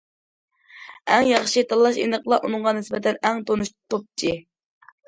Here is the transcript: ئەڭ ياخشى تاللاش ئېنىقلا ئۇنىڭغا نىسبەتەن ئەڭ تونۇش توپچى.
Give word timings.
ئەڭ 1.15 1.29
ياخشى 1.33 1.63
تاللاش 1.73 2.01
ئېنىقلا 2.05 2.41
ئۇنىڭغا 2.49 2.75
نىسبەتەن 2.81 3.21
ئەڭ 3.31 3.47
تونۇش 3.53 3.75
توپچى. 3.77 4.37